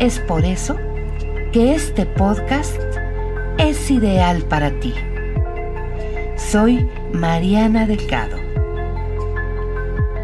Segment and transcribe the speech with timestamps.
[0.00, 0.76] Es por eso
[1.52, 2.80] que este podcast
[3.58, 4.94] es ideal para ti.
[6.36, 8.36] Soy Mariana Delgado.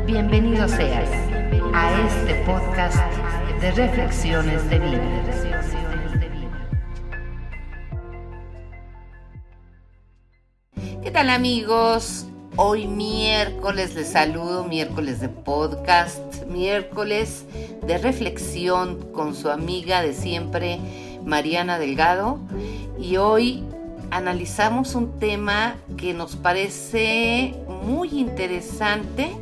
[0.07, 1.09] Bienvenido seas
[1.73, 2.99] a este podcast
[3.61, 5.25] de reflexiones de vida.
[11.03, 12.29] ¿Qué tal amigos?
[12.57, 17.45] Hoy miércoles les saludo, miércoles de podcast, miércoles
[17.85, 20.79] de reflexión con su amiga de siempre,
[21.25, 22.39] Mariana Delgado.
[22.97, 23.65] Y hoy
[24.13, 29.33] analizamos un tema que nos parece muy interesante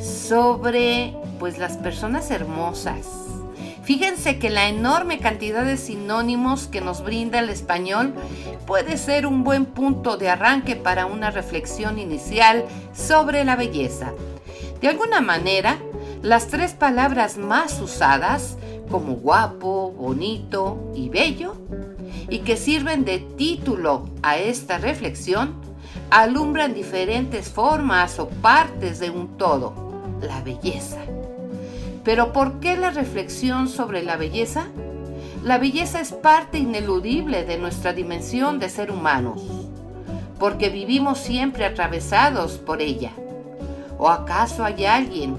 [0.00, 3.06] sobre pues las personas hermosas.
[3.92, 8.14] Fíjense que la enorme cantidad de sinónimos que nos brinda el español
[8.66, 14.14] puede ser un buen punto de arranque para una reflexión inicial sobre la belleza.
[14.80, 15.76] De alguna manera,
[16.22, 18.56] las tres palabras más usadas,
[18.90, 21.56] como guapo, bonito y bello,
[22.30, 25.52] y que sirven de título a esta reflexión,
[26.08, 29.74] alumbran diferentes formas o partes de un todo,
[30.22, 30.96] la belleza.
[32.04, 34.66] Pero ¿por qué la reflexión sobre la belleza?
[35.44, 39.42] La belleza es parte ineludible de nuestra dimensión de ser humanos,
[40.38, 43.12] porque vivimos siempre atravesados por ella.
[43.98, 45.36] ¿O acaso hay alguien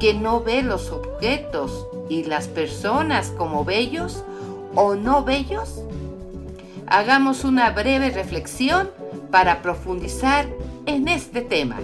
[0.00, 4.24] que no ve los objetos y las personas como bellos
[4.74, 5.82] o no bellos?
[6.86, 8.90] Hagamos una breve reflexión
[9.30, 10.46] para profundizar
[10.86, 11.76] en este tema.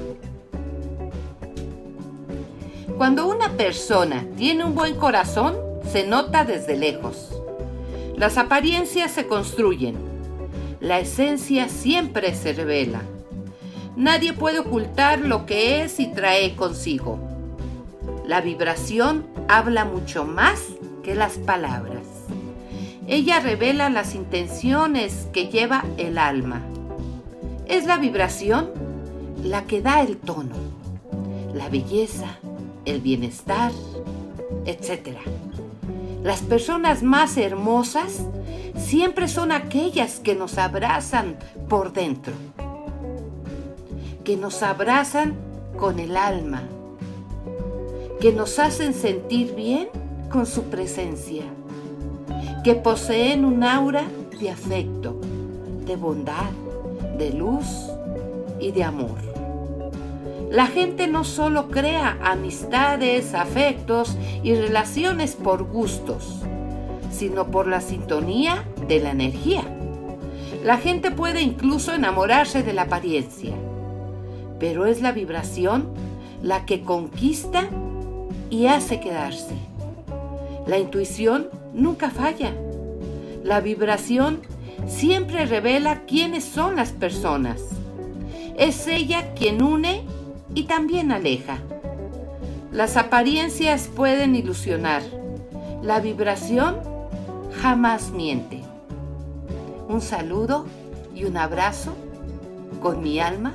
[2.96, 5.54] Cuando una persona tiene un buen corazón,
[5.92, 7.28] se nota desde lejos.
[8.16, 9.96] Las apariencias se construyen.
[10.80, 13.02] La esencia siempre se revela.
[13.96, 17.18] Nadie puede ocultar lo que es y trae consigo.
[18.26, 20.62] La vibración habla mucho más
[21.04, 22.06] que las palabras.
[23.06, 26.62] Ella revela las intenciones que lleva el alma.
[27.66, 28.70] Es la vibración
[29.42, 30.56] la que da el tono,
[31.52, 32.38] la belleza,
[32.86, 33.72] el bienestar,
[34.64, 35.18] etc.
[36.22, 38.22] Las personas más hermosas
[38.76, 41.36] siempre son aquellas que nos abrazan
[41.68, 42.32] por dentro,
[44.24, 45.34] que nos abrazan
[45.78, 46.62] con el alma,
[48.20, 49.88] que nos hacen sentir bien
[50.30, 51.44] con su presencia,
[52.64, 54.04] que poseen un aura
[54.40, 55.20] de afecto,
[55.86, 56.50] de bondad,
[57.18, 57.66] de luz
[58.58, 59.35] y de amor.
[60.50, 66.40] La gente no solo crea amistades, afectos y relaciones por gustos,
[67.10, 69.64] sino por la sintonía de la energía.
[70.64, 73.54] La gente puede incluso enamorarse de la apariencia,
[74.60, 75.88] pero es la vibración
[76.42, 77.68] la que conquista
[78.48, 79.54] y hace quedarse.
[80.66, 82.52] La intuición nunca falla.
[83.42, 84.40] La vibración
[84.86, 87.62] siempre revela quiénes son las personas.
[88.56, 90.04] Es ella quien une
[90.54, 91.58] y también aleja.
[92.72, 95.02] Las apariencias pueden ilusionar.
[95.82, 96.76] La vibración
[97.62, 98.62] jamás miente.
[99.88, 100.66] Un saludo
[101.14, 101.94] y un abrazo
[102.82, 103.54] con mi alma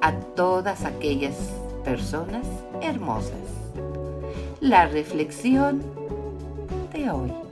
[0.00, 1.36] a todas aquellas
[1.84, 2.46] personas
[2.82, 3.38] hermosas.
[4.60, 5.82] La reflexión
[6.92, 7.49] de hoy.